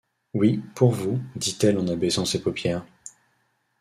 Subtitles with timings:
[0.33, 2.83] Oui, pour vous, dit-elle en abaissant ses paupières.